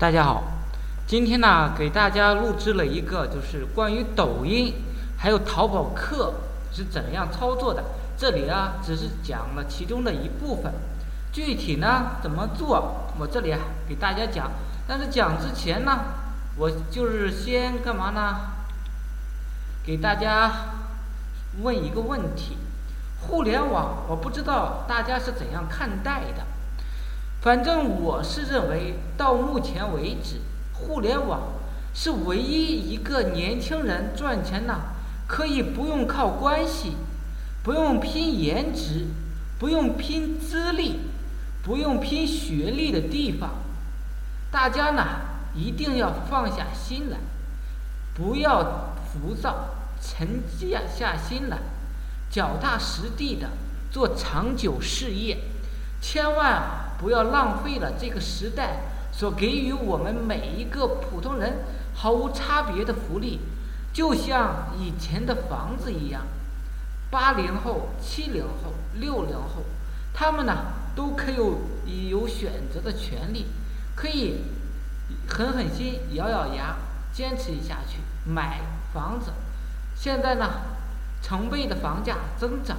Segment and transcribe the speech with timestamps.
[0.00, 0.42] 大家好，
[1.06, 4.72] 今天呢给大家录制了一个就是关于抖音
[5.18, 6.32] 还有淘宝客
[6.72, 7.84] 是怎样操作的。
[8.16, 10.72] 这里啊只是讲了其中的一部分，
[11.34, 14.50] 具体呢怎么做，我这里啊给大家讲。
[14.88, 15.98] 但是讲之前呢，
[16.56, 18.36] 我就是先干嘛呢？
[19.84, 20.50] 给大家
[21.60, 22.56] 问一个问题：
[23.20, 26.46] 互联网，我不知道大家是怎样看待的。
[27.40, 30.36] 反正我是认为，到目前为止，
[30.74, 31.54] 互联网
[31.94, 34.78] 是唯一一个年轻人赚钱呢，
[35.26, 36.96] 可以不用靠关系，
[37.62, 39.06] 不用拼颜值，
[39.58, 41.00] 不用拼资历，
[41.62, 43.50] 不用拼学历的地方。
[44.50, 45.02] 大家呢
[45.54, 47.16] 一定要放下心来，
[48.12, 51.56] 不要浮躁，沉下下心来，
[52.28, 53.48] 脚踏实地的
[53.90, 55.38] 做长久事业，
[56.00, 56.88] 千万。
[57.00, 61.64] 不要浪费了这个时代所给予我们每一个普通人
[61.94, 63.40] 毫无差别的福利，
[63.90, 66.26] 就像以前的房子一样，
[67.10, 69.64] 八零后、七零后、六零后，
[70.12, 70.54] 他们呢
[70.94, 71.30] 都可
[71.86, 73.46] 以有选择的权利，
[73.96, 74.44] 可以
[75.26, 76.76] 狠狠心、咬咬牙
[77.14, 78.60] 坚持一下去买
[78.92, 79.32] 房子。
[79.96, 80.50] 现在呢，
[81.22, 82.76] 成倍的房价增长，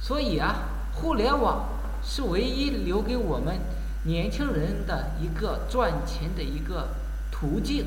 [0.00, 0.56] 所以啊，
[0.94, 1.75] 互联网。
[2.08, 3.58] 是唯一留给我们
[4.04, 6.90] 年轻人的一个赚钱的一个
[7.32, 7.86] 途径。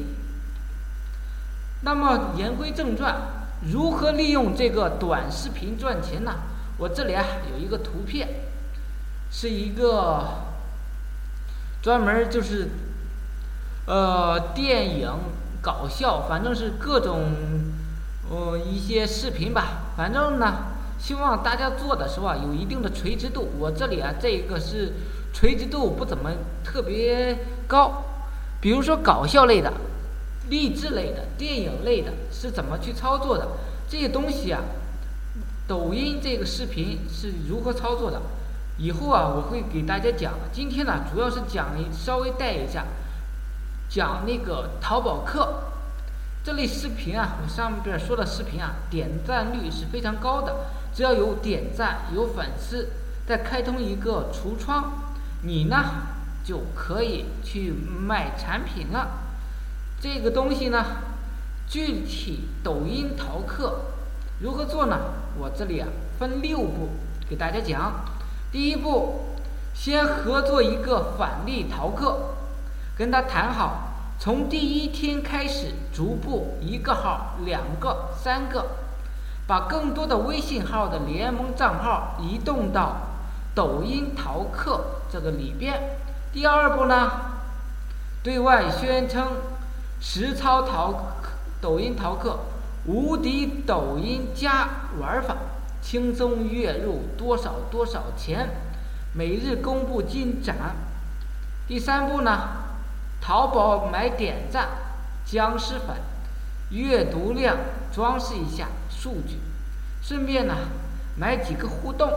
[1.84, 3.16] 那么言归正传，
[3.72, 6.34] 如何利用这个短视频赚钱呢？
[6.78, 8.28] 我这里啊有一个图片，
[9.32, 10.26] 是一个
[11.82, 12.68] 专门就是
[13.88, 15.10] 呃电影
[15.62, 17.32] 搞笑，反正是各种
[18.30, 20.76] 呃一些视频吧，反正呢。
[21.00, 23.48] 希望大家做的时候啊，有一定的垂直度。
[23.58, 24.94] 我这里啊，这一个是
[25.34, 26.30] 垂直度不怎么
[26.64, 28.04] 特别高。
[28.62, 29.72] 比如说搞笑类的、
[30.50, 33.48] 励志类的、电影类的，是怎么去操作的？
[33.90, 34.62] 这些东西啊，
[35.66, 38.22] 抖音这个视频是如何操作的？
[38.78, 40.34] 以后啊，我会给大家讲。
[40.52, 42.86] 今天呢，主要是讲一稍微带一下，
[43.90, 45.69] 讲那个淘宝客
[46.50, 50.66] 这类视频啊，我上边说的视频啊，点赞率是非常高的。
[50.92, 52.90] 只要有点赞、有粉丝，
[53.28, 55.78] 再开通一个橱窗，你呢
[56.44, 59.10] 就可以去卖产品了。
[60.02, 60.84] 这个东西呢，
[61.68, 63.82] 具体抖音淘客
[64.42, 64.98] 如何做呢？
[65.38, 65.88] 我这里啊
[66.18, 66.90] 分六步
[67.30, 67.94] 给大家讲。
[68.52, 69.36] 第一步，
[69.76, 72.34] 先合作一个返利淘客，
[72.98, 73.89] 跟他谈好，
[74.22, 78.66] 从第一天开始，逐步一个号、两个、三个。
[79.48, 82.98] 把更多的微信号的联盟账号移动到
[83.56, 85.98] 抖音淘客这个里边。
[86.34, 87.10] 第二步呢，
[88.22, 89.26] 对外宣称
[90.02, 91.14] 实操淘
[91.62, 92.40] 抖音淘客
[92.86, 94.70] 无敌抖音加
[95.00, 95.36] 玩法，
[95.82, 98.50] 轻松月入多少多少钱，
[99.14, 100.76] 每日公布进展。
[101.68, 102.50] 第三步呢，
[103.30, 104.70] 淘宝买点赞、
[105.24, 105.98] 僵尸粉、
[106.72, 107.58] 阅读量，
[107.94, 108.70] 装饰一下。
[108.90, 109.40] 数据，
[110.02, 110.56] 顺便呢
[111.16, 112.10] 买几个互动。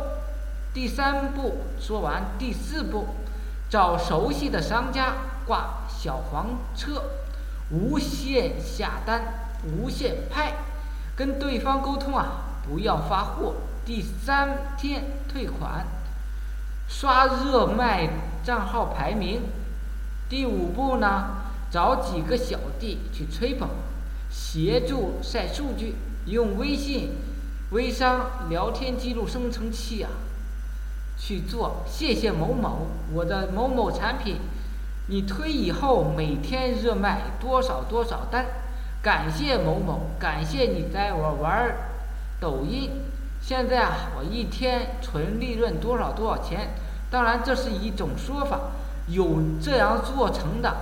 [0.73, 3.09] 第三步说完，第四步
[3.69, 5.13] 找熟悉的商家
[5.45, 7.03] 挂小黄车，
[7.69, 9.21] 无限下单，
[9.67, 10.55] 无限拍，
[11.15, 15.87] 跟对方沟通啊，不要发货，第三天退款，
[16.89, 18.09] 刷热卖
[18.43, 19.43] 账号排名。
[20.33, 23.69] 第五步呢，找几个小弟去吹捧，
[24.31, 25.95] 协助晒数据。
[26.25, 27.11] 用微信
[27.73, 30.09] 微商聊天记录生成器啊，
[31.19, 31.83] 去做。
[31.87, 34.37] 谢谢某某，我的某某产品，
[35.09, 38.47] 你推以后每天热卖多少多少单。
[39.03, 41.77] 感谢某某，感谢你在我玩
[42.41, 42.89] 抖音。
[43.43, 46.71] 现在啊，我一天纯利润多少多少钱？
[47.11, 48.59] 当然，这是一种说法，
[49.09, 50.75] 有这样做成的。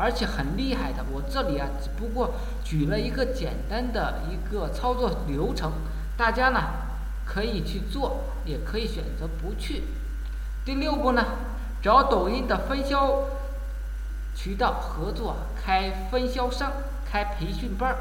[0.00, 5.72] 而且很厉害的，我这里啊只不过举了一个简单的一个操作流程，
[6.16, 6.60] 大家呢
[7.26, 9.82] 可以去做，也可以选择不去。
[10.64, 11.24] 第六步呢，
[11.82, 13.24] 找抖音的分销
[14.36, 16.70] 渠道合作，开分销商，
[17.10, 17.98] 开培训班儿。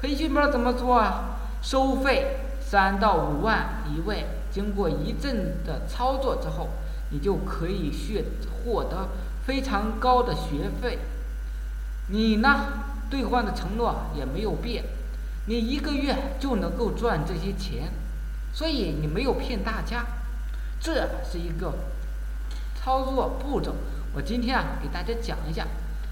[0.00, 1.38] 培训班怎么做啊？
[1.62, 6.70] 收费三到五万一位，经过一阵的操作之后，
[7.10, 8.24] 你就可以去
[8.64, 9.08] 获得
[9.46, 10.98] 非常高的学费。
[12.08, 12.84] 你呢？
[13.08, 14.82] 兑换的承诺也没有变，
[15.46, 17.92] 你一个月就能够赚这些钱，
[18.52, 20.04] 所以你没有骗大家。
[20.80, 21.72] 这是一个
[22.74, 23.76] 操作步骤，
[24.12, 25.64] 我今天啊给大家讲一下。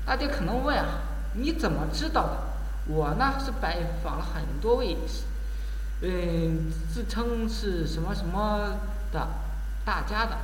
[0.07, 1.01] 大家可能问啊，
[1.33, 2.39] 你怎么知道的？
[2.87, 4.97] 我呢是拜访了很多位，
[6.03, 8.79] 嗯，自称是什么什么
[9.11, 9.27] 的
[9.85, 10.39] 大家的，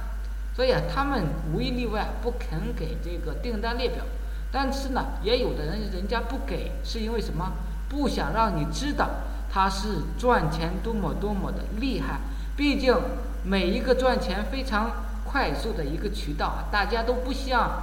[0.54, 4.04] 所以啊，他们无一例外不肯给这个订单列表。
[4.52, 7.52] 但是呢，也有的人人家不给，是因为什么？
[7.88, 9.08] 不想让你知道
[9.52, 12.20] 他是赚钱多么多么的厉害。
[12.56, 12.96] 毕竟
[13.44, 14.90] 每一个赚钱非常
[15.24, 17.82] 快速的一个渠道啊，大家都不希望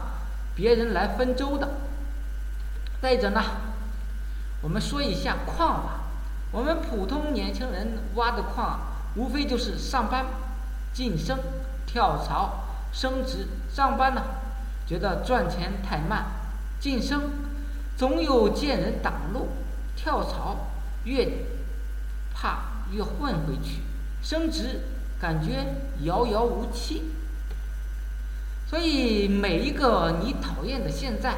[0.56, 1.70] 别人来分粥的。
[3.02, 3.42] 再者呢，
[4.62, 6.02] 我们说一下矿吧。
[6.52, 8.80] 我们普通年轻人挖的矿，
[9.16, 10.26] 无非就是上班、
[10.94, 11.38] 晋升、
[11.88, 13.48] 跳槽、升职。
[13.74, 14.22] 上班呢，
[14.86, 16.26] 觉得赚钱太慢。
[16.80, 17.32] 晋升，
[17.98, 19.48] 总有见人挡路；
[19.96, 20.68] 跳槽，
[21.06, 21.28] 越
[22.36, 22.60] 怕
[22.92, 23.80] 越混回去；
[24.22, 24.82] 升职，
[25.20, 25.66] 感觉
[26.04, 27.12] 遥遥无期。
[28.70, 31.36] 所以，每一个你讨厌的现在，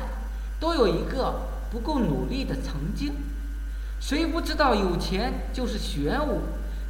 [0.60, 1.42] 都有一个
[1.72, 3.14] 不够努力的曾经。
[4.02, 6.42] 谁不知道有钱就是玄武，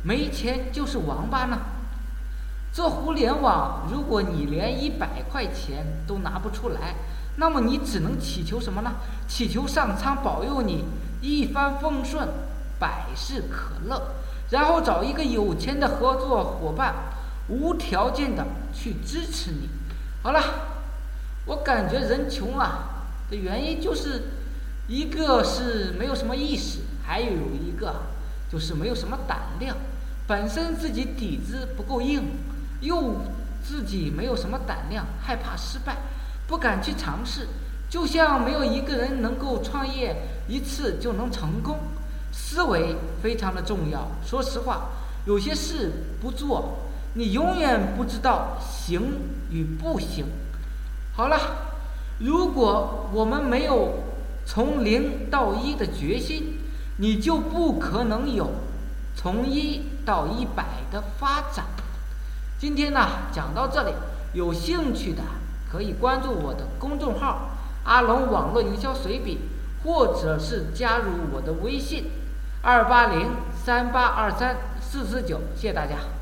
[0.01, 1.59] 没钱就是王八呢？
[2.71, 6.95] 做互联网，如果你连一百块钱都拿不出来，
[7.37, 8.91] 那么你只能祈求什么呢？
[9.27, 10.85] 祈求上苍保佑你
[11.21, 12.27] 一帆风顺，
[12.79, 14.15] 百事可乐，
[14.51, 16.93] 然后找一个有钱的合作伙伴，
[17.47, 19.69] 无条件的去支持你。
[20.21, 20.41] 好了，
[21.45, 24.23] 我感觉人穷啊的原因就是，
[24.87, 27.95] 一个是没有什么意识，还有一个
[28.51, 29.75] 就是没有什么胆量，
[30.27, 32.23] 本身自己底子不够硬，
[32.81, 33.21] 又
[33.63, 35.97] 自己没有什么胆量，害怕失败。
[36.47, 37.47] 不敢去尝试，
[37.89, 40.15] 就像没有一个人能够创业
[40.47, 41.77] 一次就能成功。
[42.31, 44.07] 思维非常的重要。
[44.25, 44.89] 说实话，
[45.25, 45.91] 有些事
[46.21, 46.79] 不做，
[47.13, 49.01] 你永远不知道行
[49.51, 50.25] 与不行。
[51.15, 51.37] 好了，
[52.19, 54.03] 如果我们没有
[54.45, 56.57] 从零到一的决心，
[56.97, 58.49] 你就不可能有
[59.15, 61.65] 从一到一百的发展。
[62.59, 63.93] 今天呢，讲到这里，
[64.33, 65.23] 有兴趣的。
[65.71, 67.51] 可以关注我的公众号
[67.85, 69.39] “阿龙网络营销随笔”，
[69.85, 72.11] 或者是加入我的微信：
[72.63, 73.27] 二八零
[73.63, 75.39] 三八二三四四九。
[75.55, 76.18] 谢谢大家。